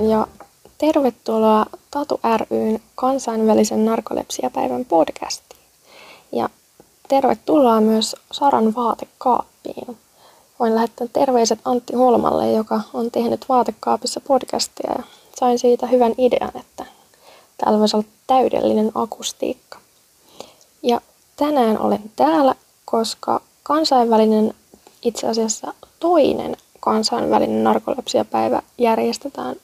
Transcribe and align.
Ja 0.00 0.26
tervetuloa 0.78 1.66
Tatu 1.90 2.20
ryn 2.50 2.82
kansainvälisen 2.94 3.84
narkolepsiapäivän 3.84 4.84
podcastiin. 4.84 5.60
Ja 6.32 6.48
tervetuloa 7.08 7.80
myös 7.80 8.16
Saran 8.32 8.74
vaatekaappiin. 8.74 9.96
Voin 10.58 10.74
lähettää 10.74 11.06
terveiset 11.12 11.58
Antti 11.64 11.96
Holmalle, 11.96 12.52
joka 12.52 12.80
on 12.94 13.10
tehnyt 13.10 13.48
vaatekaapissa 13.48 14.20
podcastia 14.20 14.92
ja 14.98 15.02
sain 15.38 15.58
siitä 15.58 15.86
hyvän 15.86 16.14
idean, 16.18 16.52
että 16.60 16.84
täällä 17.58 17.78
voisi 17.78 17.96
olla 17.96 18.06
täydellinen 18.26 18.92
akustiikka. 18.94 19.78
Ja 20.82 21.00
tänään 21.36 21.78
olen 21.80 22.10
täällä, 22.16 22.54
koska 22.84 23.40
kansainvälinen 23.62 24.54
itse 25.02 25.26
asiassa 25.28 25.74
toinen 26.00 26.56
kansainvälinen 26.80 27.64
narkolepsiapäivä 27.64 28.62
järjestetään 28.78 29.56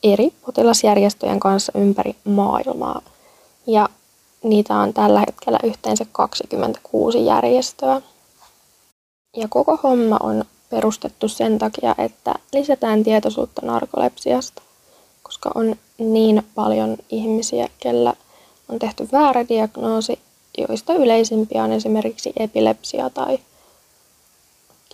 eri 0.03 0.33
potilasjärjestöjen 0.45 1.39
kanssa 1.39 1.71
ympäri 1.75 2.15
maailmaa. 2.23 3.01
Ja 3.67 3.89
niitä 4.43 4.75
on 4.75 4.93
tällä 4.93 5.19
hetkellä 5.19 5.59
yhteensä 5.63 6.05
26 6.11 7.25
järjestöä. 7.25 8.01
Ja 9.37 9.47
koko 9.49 9.79
homma 9.83 10.17
on 10.23 10.45
perustettu 10.69 11.27
sen 11.27 11.57
takia, 11.57 11.95
että 11.97 12.35
lisätään 12.53 13.03
tietoisuutta 13.03 13.61
narkolepsiasta, 13.65 14.61
koska 15.23 15.51
on 15.55 15.75
niin 15.97 16.45
paljon 16.55 16.97
ihmisiä, 17.09 17.69
kellä 17.79 18.13
on 18.69 18.79
tehty 18.79 19.07
väärä 19.11 19.47
diagnoosi, 19.47 20.19
joista 20.57 20.93
yleisimpiä 20.93 21.63
on 21.63 21.71
esimerkiksi 21.71 22.33
epilepsia 22.37 23.09
tai 23.09 23.39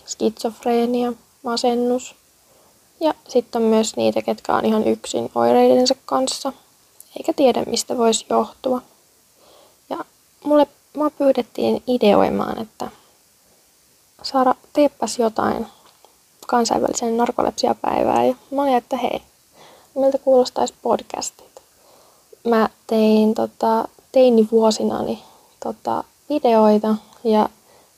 skitsofreenia, 0.06 1.12
masennus. 1.42 2.14
Ja 3.00 3.14
sitten 3.28 3.62
on 3.62 3.68
myös 3.68 3.96
niitä, 3.96 4.22
ketkä 4.22 4.54
on 4.54 4.64
ihan 4.64 4.88
yksin 4.88 5.30
oireidensa 5.34 5.94
kanssa, 6.06 6.52
eikä 7.16 7.32
tiedä 7.32 7.64
mistä 7.66 7.98
voisi 7.98 8.26
johtua. 8.30 8.82
Ja 9.90 9.98
mulle 10.44 10.66
mua 10.96 11.10
pyydettiin 11.10 11.82
ideoimaan, 11.86 12.62
että 12.62 12.90
Saara, 14.22 14.54
teepäs 14.72 15.18
jotain 15.18 15.66
kansainvälisen 16.46 17.16
narkolepsiapäivää. 17.16 18.24
Ja 18.24 18.34
mä 18.50 18.62
olin, 18.62 18.74
että 18.74 18.96
hei, 18.96 19.22
miltä 19.94 20.18
kuulostaisi 20.18 20.74
podcastit. 20.82 21.62
Mä 22.48 22.68
tein 22.86 23.34
tota, 23.34 23.88
teinivuosinani 24.12 25.22
tota, 25.62 26.04
videoita 26.28 26.94
ja 27.24 27.48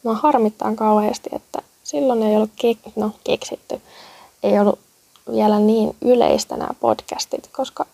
mä 0.02 0.14
harmittaan 0.14 0.76
kauheasti, 0.76 1.30
että 1.32 1.62
silloin 1.82 2.22
ei 2.22 2.36
ollut 2.36 2.50
kek- 2.50 2.92
no, 2.96 3.10
keksitty, 3.24 3.80
ei 4.42 4.58
ollut 4.60 4.78
vielä 5.32 5.58
niin 5.58 5.96
yleistä 6.00 6.56
nämä 6.56 6.70
podcastit, 6.80 7.48
koska 7.56 7.86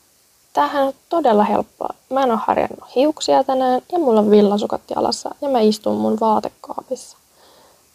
tämähän 0.53 0.87
on 0.87 0.93
todella 1.09 1.45
helppoa. 1.45 1.95
Mä 2.11 2.23
en 2.23 2.31
ole 2.31 2.41
harjannut 2.47 2.97
hiuksia 2.97 3.45
tänään 3.45 3.83
ja 3.93 3.99
mulla 3.99 4.21
on 4.21 4.31
villasukat 4.31 4.81
jalassa 4.97 5.35
ja 5.41 5.49
mä 5.49 5.61
istun 5.61 5.97
mun 5.97 6.21
vaatekaapissa 6.21 7.20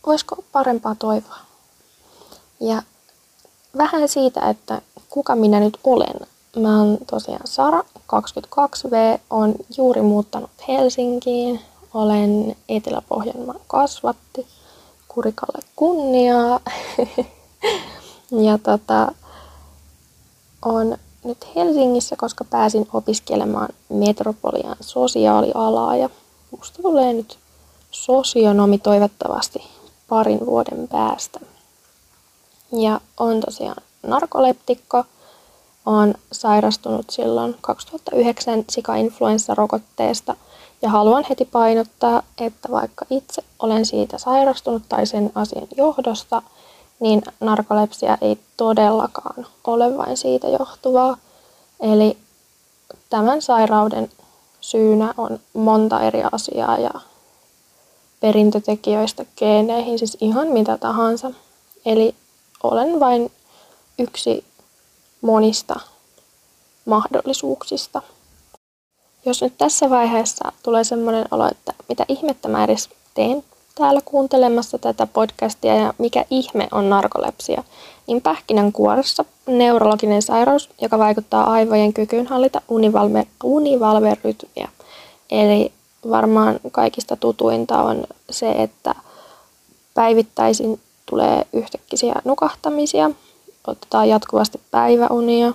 voisiko 0.05 0.43
parempaa 0.51 0.95
toivoa? 0.95 1.37
Ja 2.59 2.81
vähän 3.77 4.09
siitä, 4.09 4.49
että 4.49 4.81
kuka 5.09 5.35
minä 5.35 5.59
nyt 5.59 5.79
olen. 5.83 6.27
Mä 6.55 6.79
oon 6.79 6.97
tosiaan 7.09 7.47
Sara, 7.47 7.83
22V, 8.13 9.19
on 9.29 9.55
juuri 9.77 10.01
muuttanut 10.01 10.49
Helsinkiin. 10.67 11.61
Olen 11.93 12.55
Etelä-Pohjanmaan 12.69 13.59
kasvatti. 13.67 14.47
Kurikalle 15.07 15.59
kunniaa. 15.75 16.59
ja 18.45 18.57
tota, 18.63 19.11
on 20.65 20.97
nyt 21.23 21.47
Helsingissä, 21.55 22.15
koska 22.15 22.43
pääsin 22.43 22.87
opiskelemaan 22.93 23.69
Metropolian 23.89 24.77
sosiaalialaa 24.81 25.95
ja 25.95 26.09
musta 26.51 26.81
tulee 26.81 27.13
nyt 27.13 27.37
sosionomi 27.91 28.77
toivottavasti 28.77 29.74
parin 30.09 30.45
vuoden 30.45 30.87
päästä. 30.87 31.39
Ja 32.71 33.01
on 33.17 33.39
tosiaan 33.39 33.83
narkoleptikko. 34.07 35.03
Olen 35.85 36.15
sairastunut 36.31 37.09
silloin 37.09 37.55
2009 37.61 38.65
sika-influenssarokotteesta 38.69 40.35
ja 40.81 40.89
haluan 40.89 41.25
heti 41.29 41.45
painottaa, 41.45 42.21
että 42.37 42.71
vaikka 42.71 43.05
itse 43.09 43.43
olen 43.59 43.85
siitä 43.85 44.17
sairastunut 44.17 44.83
tai 44.89 45.05
sen 45.05 45.31
asian 45.35 45.67
johdosta, 45.77 46.41
niin 46.99 47.21
narkolepsia 47.39 48.17
ei 48.21 48.39
todellakaan 48.57 49.47
ole 49.67 49.97
vain 49.97 50.17
siitä 50.17 50.47
johtuvaa. 50.47 51.17
Eli 51.79 52.17
tämän 53.09 53.41
sairauden 53.41 54.09
syynä 54.61 55.13
on 55.17 55.39
monta 55.53 56.01
eri 56.01 56.21
asiaa 56.31 56.77
ja 56.77 56.91
perintötekijöistä 58.25 59.25
geeneihin, 59.37 59.99
siis 59.99 60.17
ihan 60.21 60.47
mitä 60.47 60.77
tahansa. 60.77 61.31
Eli 61.85 62.15
olen 62.63 62.99
vain 62.99 63.31
yksi 63.99 64.45
monista 65.21 65.79
mahdollisuuksista. 66.85 68.01
Jos 69.25 69.41
nyt 69.41 69.57
tässä 69.57 69.89
vaiheessa 69.89 70.51
tulee 70.63 70.83
semmoinen 70.83 71.25
olo, 71.31 71.47
että 71.51 71.73
mitä 71.89 72.05
ihmettä 72.07 72.47
mä 72.47 72.63
edes 72.63 72.89
teen 73.13 73.43
täällä 73.75 74.01
kuuntelemassa 74.05 74.77
tätä 74.77 75.07
podcastia 75.07 75.75
ja 75.75 75.93
mikä 75.97 76.25
ihme 76.29 76.67
on 76.71 76.89
narkolepsia, 76.89 77.63
niin 78.07 78.21
pähkinänkuoressa 78.21 79.25
neurologinen 79.47 80.21
sairaus, 80.21 80.69
joka 80.81 80.99
vaikuttaa 80.99 81.51
aivojen 81.51 81.93
kykyyn 81.93 82.27
hallita 82.27 82.61
univalverytmiä. 83.43 84.69
Eli 85.31 85.71
varmaan 86.09 86.59
kaikista 86.71 87.15
tutuinta 87.15 87.83
on 87.83 88.03
se, 88.29 88.51
että 88.51 88.95
päivittäisin 89.93 90.79
tulee 91.05 91.47
yhtäkkiä 91.53 92.15
nukahtamisia, 92.23 93.11
otetaan 93.67 94.09
jatkuvasti 94.09 94.61
päiväunia, 94.71 95.53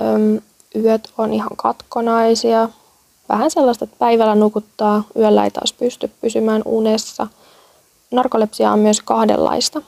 öm, 0.00 0.40
yöt 0.84 1.12
on 1.18 1.32
ihan 1.32 1.56
katkonaisia, 1.56 2.68
vähän 3.28 3.50
sellaista, 3.50 3.84
että 3.84 3.96
päivällä 3.98 4.34
nukuttaa, 4.34 5.02
yöllä 5.18 5.44
ei 5.44 5.50
taas 5.50 5.72
pysty 5.72 6.10
pysymään 6.20 6.62
unessa. 6.64 7.26
Narkolepsia 8.10 8.72
on 8.72 8.78
myös 8.78 9.00
kahdenlaista. 9.00 9.82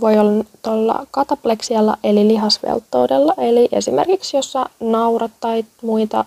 Voi 0.00 0.18
olla 0.18 0.44
tuolla 0.62 1.06
katapleksialla 1.10 1.96
eli 2.04 2.28
lihasvelttoudella, 2.28 3.34
eli 3.36 3.68
esimerkiksi 3.72 4.36
jos 4.36 4.54
naurat 4.80 5.30
tai 5.40 5.64
muita 5.82 6.24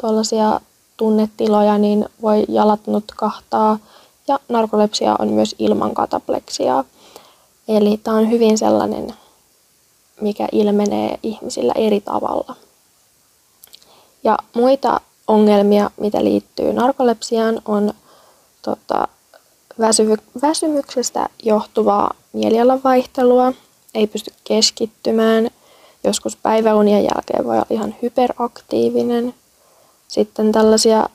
tuollaisia 0.00 0.60
tunnetiloja, 0.96 1.78
niin 1.78 2.08
voi 2.22 2.44
jalat 2.48 2.86
nutkahtaa 2.86 3.78
ja 4.28 4.38
narkolepsia 4.48 5.16
on 5.18 5.28
myös 5.28 5.54
ilman 5.58 5.94
katapleksia. 5.94 6.84
Eli 7.68 8.00
tämä 8.04 8.16
on 8.16 8.30
hyvin 8.30 8.58
sellainen, 8.58 9.14
mikä 10.20 10.48
ilmenee 10.52 11.18
ihmisillä 11.22 11.72
eri 11.76 12.00
tavalla. 12.00 12.56
Ja 14.24 14.38
muita 14.54 15.00
ongelmia, 15.26 15.90
mitä 15.96 16.24
liittyy 16.24 16.72
narkolepsiaan, 16.72 17.62
on 17.64 17.94
tota, 18.62 19.08
väsyvy- 19.80 20.42
väsymyksestä 20.42 21.28
johtuvaa 21.42 22.14
mielialan 22.32 22.80
vaihtelua, 22.84 23.52
ei 23.94 24.06
pysty 24.06 24.32
keskittymään, 24.44 25.50
joskus 26.04 26.36
päiväunien 26.36 27.04
jälkeen 27.04 27.44
voi 27.44 27.56
olla 27.56 27.66
ihan 27.70 27.94
hyperaktiivinen– 28.02 29.34
sitten 30.14 30.52
tällaisia 30.52 31.08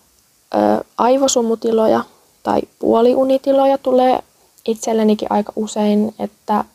ö, 0.53 0.83
aivosumutiloja 0.97 2.03
tai 2.43 2.61
puoliunitiloja 2.79 3.77
tulee 3.77 4.19
itsellenikin 4.65 5.31
aika 5.31 5.53
usein, 5.55 6.15
että 6.19 6.65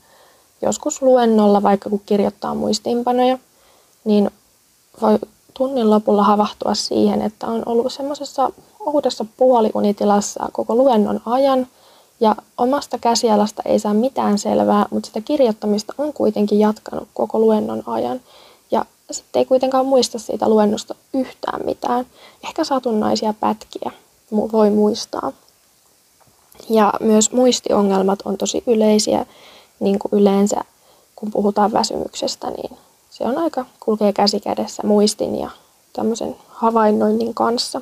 joskus 0.62 1.02
luennolla, 1.02 1.62
vaikka 1.62 1.90
kun 1.90 2.00
kirjoittaa 2.06 2.54
muistiinpanoja, 2.54 3.38
niin 4.04 4.30
voi 5.02 5.18
tunnin 5.54 5.90
lopulla 5.90 6.22
havahtua 6.22 6.74
siihen, 6.74 7.22
että 7.22 7.46
on 7.46 7.62
ollut 7.66 7.92
semmoisessa 7.92 8.50
uudessa 8.80 9.26
puoliunitilassa 9.36 10.48
koko 10.52 10.74
luennon 10.74 11.20
ajan. 11.26 11.66
Ja 12.20 12.36
omasta 12.58 12.98
käsialasta 12.98 13.62
ei 13.64 13.78
saa 13.78 13.94
mitään 13.94 14.38
selvää, 14.38 14.86
mutta 14.90 15.06
sitä 15.06 15.20
kirjoittamista 15.20 15.92
on 15.98 16.12
kuitenkin 16.12 16.58
jatkanut 16.58 17.08
koko 17.14 17.38
luennon 17.38 17.82
ajan 17.86 18.20
sitten 19.14 19.40
ei 19.40 19.46
kuitenkaan 19.46 19.86
muista 19.86 20.18
siitä 20.18 20.48
luennosta 20.48 20.94
yhtään 21.14 21.64
mitään. 21.64 22.06
Ehkä 22.44 22.64
satunnaisia 22.64 23.34
pätkiä 23.40 23.90
voi 24.52 24.70
muistaa. 24.70 25.32
Ja 26.70 26.92
myös 27.00 27.32
muistiongelmat 27.32 28.18
on 28.24 28.36
tosi 28.38 28.62
yleisiä, 28.66 29.26
niin 29.80 29.98
kuin 29.98 30.20
yleensä 30.20 30.64
kun 31.16 31.30
puhutaan 31.30 31.72
väsymyksestä, 31.72 32.50
niin 32.50 32.78
se 33.10 33.24
on 33.24 33.38
aika, 33.38 33.64
kulkee 33.80 34.12
käsi 34.12 34.40
kädessä 34.40 34.82
muistin 34.86 35.38
ja 35.38 35.50
tämmöisen 35.92 36.36
havainnoinnin 36.48 37.34
kanssa. 37.34 37.80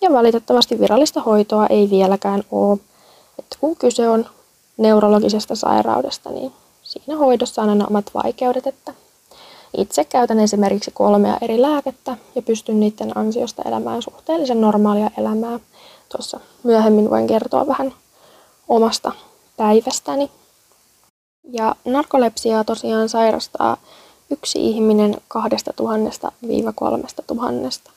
Ja 0.00 0.12
valitettavasti 0.12 0.80
virallista 0.80 1.20
hoitoa 1.20 1.66
ei 1.66 1.90
vieläkään 1.90 2.44
ole. 2.50 2.78
Että 3.38 3.56
kun 3.60 3.76
kyse 3.76 4.08
on 4.08 4.26
neurologisesta 4.76 5.54
sairaudesta, 5.54 6.30
niin 6.30 6.52
siinä 6.82 7.16
hoidossa 7.16 7.62
on 7.62 7.68
aina 7.68 7.86
omat 7.86 8.10
vaikeudet, 8.14 8.66
että 8.66 8.94
itse 9.76 10.04
käytän 10.04 10.40
esimerkiksi 10.40 10.90
kolmea 10.90 11.38
eri 11.40 11.62
lääkettä 11.62 12.16
ja 12.34 12.42
pystyn 12.42 12.80
niiden 12.80 13.18
ansiosta 13.18 13.62
elämään 13.62 14.02
suhteellisen 14.02 14.60
normaalia 14.60 15.10
elämää. 15.18 15.60
Tuossa 16.08 16.40
myöhemmin 16.62 17.10
voin 17.10 17.26
kertoa 17.26 17.66
vähän 17.66 17.94
omasta 18.68 19.12
päivästäni. 19.56 20.30
Ja 21.52 21.74
narkolepsiaa 21.84 22.64
tosiaan 22.64 23.08
sairastaa 23.08 23.76
yksi 24.30 24.66
ihminen 24.66 25.16
kahdesta 25.28 25.72
tuhannesta 25.76 26.32
viiva 26.48 26.72
kolmesta 26.72 27.22
tuhannesta. 27.26 27.90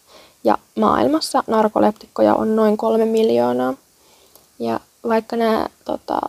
Ja 0.43 0.57
maailmassa 0.75 1.43
narkoleptikkoja 1.47 2.35
on 2.35 2.55
noin 2.55 2.77
kolme 2.77 3.05
miljoonaa. 3.05 3.73
Ja 4.59 4.79
vaikka 5.07 5.35
nämä 5.35 5.67
tota, 5.85 6.21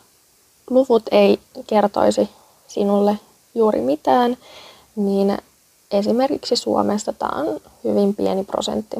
luvut 0.70 1.02
ei 1.10 1.38
kertoisi 1.66 2.28
sinulle 2.68 3.18
juuri 3.54 3.80
mitään, 3.80 4.36
niin 4.96 5.38
esimerkiksi 5.90 6.56
Suomessa 6.56 7.12
tämä 7.12 7.40
on 7.40 7.60
hyvin 7.84 8.14
pieni 8.14 8.44
prosentti, 8.44 8.96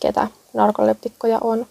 ketä 0.00 0.28
narkoleptikkoja 0.54 1.38
on. 1.40 1.66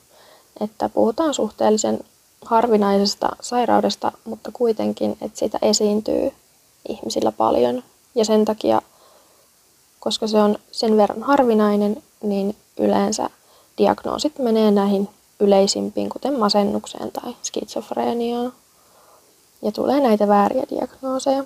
Että 0.59 0.89
puhutaan 0.89 1.33
suhteellisen 1.33 1.99
harvinaisesta 2.45 3.29
sairaudesta, 3.41 4.11
mutta 4.25 4.51
kuitenkin, 4.53 5.17
että 5.21 5.39
sitä 5.39 5.59
esiintyy 5.61 6.31
ihmisillä 6.89 7.31
paljon. 7.31 7.83
Ja 8.15 8.25
sen 8.25 8.45
takia, 8.45 8.81
koska 9.99 10.27
se 10.27 10.37
on 10.37 10.57
sen 10.71 10.97
verran 10.97 11.23
harvinainen, 11.23 12.03
niin 12.23 12.55
yleensä 12.79 13.29
diagnoosit 13.77 14.39
menee 14.39 14.71
näihin 14.71 15.09
yleisimpiin, 15.39 16.09
kuten 16.09 16.39
masennukseen 16.39 17.11
tai 17.11 17.35
skitsofreeniaan. 17.41 18.53
Ja 19.61 19.71
tulee 19.71 19.99
näitä 19.99 20.27
vääriä 20.27 20.63
diagnooseja. 20.69 21.43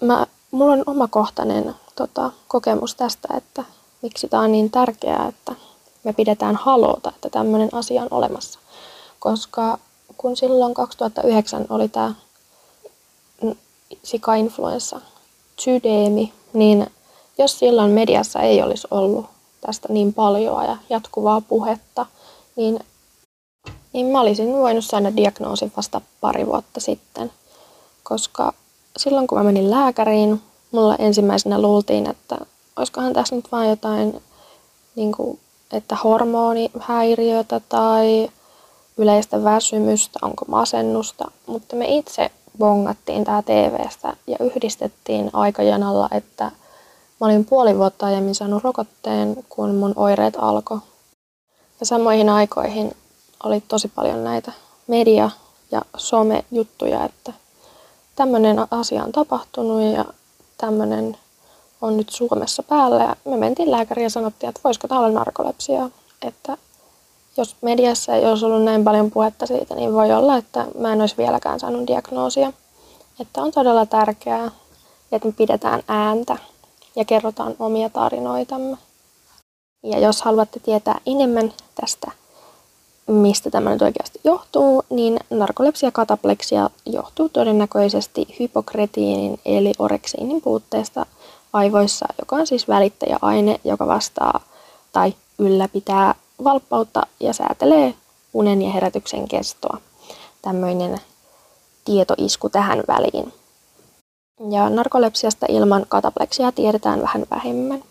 Mä, 0.00 0.26
mulla 0.50 0.72
on 0.72 0.82
omakohtainen 0.86 1.74
tota, 1.96 2.30
kokemus 2.48 2.94
tästä, 2.94 3.28
että 3.36 3.64
miksi 4.02 4.28
tämä 4.28 4.42
on 4.42 4.52
niin 4.52 4.70
tärkeää, 4.70 5.26
että 5.28 5.54
me 6.04 6.12
pidetään 6.12 6.56
halota, 6.56 7.12
että 7.14 7.30
tämmöinen 7.30 7.68
asia 7.72 8.02
on 8.02 8.08
olemassa. 8.10 8.58
Koska 9.18 9.78
kun 10.16 10.36
silloin 10.36 10.74
2009 10.74 11.66
oli 11.68 11.88
tämä 11.88 12.14
sika-influenssa 14.02 15.00
sydeemi, 15.60 16.32
niin 16.52 16.86
jos 17.38 17.58
silloin 17.58 17.90
mediassa 17.90 18.40
ei 18.40 18.62
olisi 18.62 18.88
ollut 18.90 19.26
tästä 19.60 19.92
niin 19.92 20.14
paljon 20.14 20.64
ja 20.64 20.76
jatkuvaa 20.90 21.40
puhetta, 21.40 22.06
niin, 22.56 22.80
niin 23.92 24.06
mä 24.06 24.20
olisin 24.20 24.52
voinut 24.52 24.84
saada 24.84 25.16
diagnoosin 25.16 25.72
vasta 25.76 26.00
pari 26.20 26.46
vuotta 26.46 26.80
sitten. 26.80 27.32
Koska 28.02 28.52
silloin 28.96 29.26
kun 29.26 29.38
mä 29.38 29.44
menin 29.44 29.70
lääkäriin, 29.70 30.42
mulla 30.72 30.96
ensimmäisenä 30.96 31.62
luultiin, 31.62 32.10
että 32.10 32.36
olisikohan 32.76 33.12
tässä 33.12 33.36
nyt 33.36 33.52
vain 33.52 33.70
jotain, 33.70 34.22
niin 34.96 35.12
kuin, 35.12 35.40
että 35.72 35.96
hormonihäiriötä 36.04 37.60
tai 37.68 38.28
yleistä 38.96 39.44
väsymystä, 39.44 40.18
onko 40.22 40.44
masennusta, 40.48 41.30
mutta 41.46 41.76
me 41.76 41.86
itse 41.88 42.30
bongattiin 42.58 43.24
tää 43.24 43.42
TVstä 43.42 44.16
ja 44.26 44.36
yhdistettiin 44.40 45.30
aikajanalla, 45.32 46.08
että 46.10 46.44
mä 47.20 47.26
olin 47.26 47.44
puoli 47.44 47.78
vuotta 47.78 48.06
aiemmin 48.06 48.34
saanut 48.34 48.64
rokotteen, 48.64 49.44
kun 49.48 49.74
mun 49.74 49.92
oireet 49.96 50.34
alkoi. 50.38 50.78
Ja 51.80 51.86
samoihin 51.86 52.28
aikoihin 52.28 52.96
oli 53.44 53.62
tosi 53.68 53.88
paljon 53.88 54.24
näitä 54.24 54.52
media- 54.86 55.30
ja 55.70 55.82
some-juttuja, 55.96 57.04
että 57.04 57.32
tämmöinen 58.16 58.66
asia 58.70 59.04
on 59.04 59.12
tapahtunut 59.12 59.82
ja 59.82 60.04
tämmöinen 60.58 61.16
on 61.80 61.96
nyt 61.96 62.08
Suomessa 62.08 62.62
päällä. 62.62 63.04
Ja 63.04 63.16
me 63.24 63.36
mentiin 63.36 63.70
lääkäriin 63.70 64.04
ja 64.04 64.10
sanottiin, 64.10 64.48
että 64.48 64.60
voisiko 64.64 64.88
tämä 64.88 65.00
olla 65.00 65.18
narkolepsia. 65.18 65.90
Että 66.22 66.56
jos 67.36 67.56
mediassa 67.60 68.14
ei 68.14 68.26
olisi 68.26 68.44
ollut 68.44 68.64
näin 68.64 68.84
paljon 68.84 69.10
puhetta 69.10 69.46
siitä, 69.46 69.74
niin 69.74 69.92
voi 69.92 70.12
olla, 70.12 70.36
että 70.36 70.66
mä 70.78 70.92
en 70.92 71.00
olisi 71.00 71.16
vieläkään 71.16 71.60
saanut 71.60 71.86
diagnoosia. 71.86 72.52
Että 73.20 73.42
on 73.42 73.52
todella 73.52 73.86
tärkeää, 73.86 74.50
että 75.12 75.28
me 75.28 75.34
pidetään 75.36 75.82
ääntä 75.88 76.36
ja 76.96 77.04
kerrotaan 77.04 77.54
omia 77.58 77.90
tarinoitamme. 77.90 78.76
Ja 79.82 79.98
jos 79.98 80.22
haluatte 80.22 80.60
tietää 80.60 81.00
enemmän 81.06 81.52
tästä, 81.80 82.12
mistä 83.06 83.50
tämä 83.50 83.70
nyt 83.70 83.82
oikeasti 83.82 84.20
johtuu, 84.24 84.82
niin 84.90 85.18
narkolepsia 85.30 85.90
katapleksia 85.90 86.70
johtuu 86.86 87.28
todennäköisesti 87.28 88.26
hypokretiinin 88.40 89.40
eli 89.44 89.72
oreksiinin 89.78 90.42
puutteesta 90.42 91.06
aivoissa, 91.52 92.06
joka 92.18 92.36
on 92.36 92.46
siis 92.46 92.68
välittäjäaine, 92.68 93.60
joka 93.64 93.86
vastaa 93.86 94.40
tai 94.92 95.14
ylläpitää 95.38 96.14
valppautta 96.44 97.02
ja 97.20 97.32
säätelee 97.32 97.94
unen 98.32 98.62
ja 98.62 98.70
herätyksen 98.70 99.28
kestoa. 99.28 99.78
Tämmöinen 100.42 101.00
tietoisku 101.84 102.48
tähän 102.48 102.82
väliin. 102.88 103.32
Ja 104.50 104.70
narkolepsiasta 104.70 105.46
ilman 105.48 105.86
katapleksia 105.88 106.52
tiedetään 106.52 107.02
vähän 107.02 107.26
vähemmän. 107.30 107.82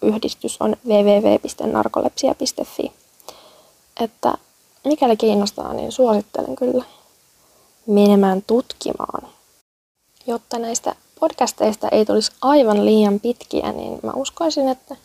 yhdistys 0.02 0.58
on 0.60 0.76
www.narkolepsia.fi. 0.88 2.92
Että 4.00 4.34
mikäli 4.84 5.18
kiinnostaa, 5.18 5.74
niin 5.74 5.92
suosittelen 5.92 6.56
kyllä 6.56 6.84
menemään 7.88 8.44
tutkimaan. 8.48 9.28
Jotta 10.28 10.60
näistä 10.60 10.96
podcasteista 11.20 11.90
ei 11.90 12.06
tulisi 12.06 12.32
aivan 12.42 12.86
liian 12.86 13.20
pitkiä, 13.20 13.72
niin 13.72 14.00
mä 14.04 14.12
uskoisin, 14.16 14.70
että 14.70 14.96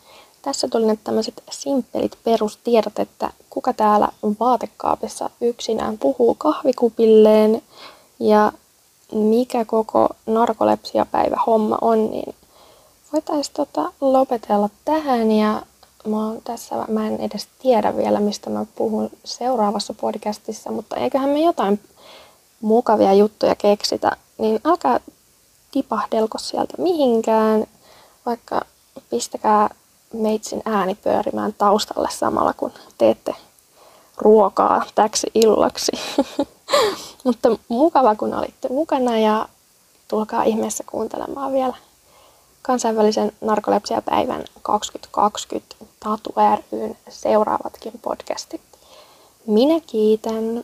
tässä 0.41 0.67
tuli 0.67 0.85
nyt 0.85 0.99
tämmöiset 1.03 1.43
simppelit 1.51 2.17
perustiedot, 2.23 2.99
että 2.99 3.31
kuka 3.49 3.73
täällä 3.73 4.09
vaatekaapissa 4.39 5.29
yksinään 5.41 5.97
puhuu 5.97 6.35
kahvikupilleen 6.35 7.61
ja 8.19 8.51
mikä 9.13 9.65
koko 9.65 10.09
narkolepsiapäivä 10.25 11.37
homma 11.47 11.77
on, 11.81 12.11
niin 12.11 12.35
voitaisiin 13.13 13.53
tota 13.53 13.91
lopetella 14.01 14.69
tähän 14.85 15.31
ja 15.31 15.61
mä 16.07 16.17
tässä, 16.43 16.75
mä 16.87 17.07
en 17.07 17.19
edes 17.19 17.47
tiedä 17.61 17.97
vielä, 17.97 18.19
mistä 18.19 18.49
mä 18.49 18.65
puhun 18.75 19.09
seuraavassa 19.25 19.93
podcastissa, 19.93 20.71
mutta 20.71 20.95
eiköhän 20.95 21.29
me 21.29 21.41
jotain 21.41 21.79
mukavia 22.61 23.13
juttuja 23.13 23.55
keksitä, 23.55 24.11
niin 24.37 24.59
älkää 24.65 24.99
tipahdelko 25.71 26.37
sieltä 26.37 26.73
mihinkään, 26.77 27.65
vaikka 28.25 28.61
pistäkää 29.09 29.69
meitsin 30.13 30.61
ääni 30.65 30.95
pyörimään 30.95 31.53
taustalle 31.53 32.09
samalla 32.11 32.53
kun 32.53 32.71
teette 32.97 33.35
ruokaa 34.17 34.85
täksi 34.95 35.27
illaksi. 35.35 35.91
Mutta 37.23 37.49
mukava 37.67 38.15
kun 38.15 38.33
olitte 38.33 38.67
mukana 38.69 39.19
ja 39.19 39.47
tulkaa 40.07 40.43
ihmeessä 40.43 40.83
kuuntelemaan 40.87 41.53
vielä 41.53 41.75
kansainvälisen 42.61 43.31
narkolepsiapäivän 43.41 44.43
2020 44.61 45.75
Tatu 45.99 46.33
ryn 46.71 46.97
seuraavatkin 47.09 47.93
podcastit. 48.01 48.61
Minä 49.47 49.79
kiitän. 49.87 50.63